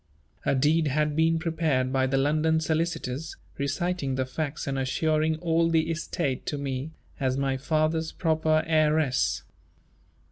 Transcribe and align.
A 0.47 0.55
deed 0.55 0.87
had 0.87 1.15
been 1.15 1.37
prepared 1.37 1.93
by 1.93 2.07
the 2.07 2.17
London 2.17 2.59
solicitors, 2.59 3.37
reciting 3.59 4.15
the 4.15 4.25
facts 4.25 4.65
and 4.65 4.79
assuring 4.79 5.35
all 5.41 5.69
the 5.69 5.91
estate 5.91 6.43
to 6.47 6.57
me, 6.57 6.89
as 7.19 7.37
my 7.37 7.55
father's 7.55 8.11
proper 8.11 8.63
heiress. 8.65 9.43